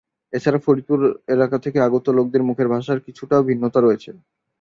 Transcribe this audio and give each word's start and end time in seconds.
এছাড়া 0.33 0.59
ফরিদপুর 0.59 0.99
এলাকা 1.27 1.57
থেকে 1.65 1.77
আগত 1.87 2.05
লোকদের 2.17 2.41
মুখের 2.43 2.67
ভাষার 2.73 2.99
কিছুটা 3.05 3.35
ভিন্নতা 3.47 3.79
রয়েছে। 3.81 4.09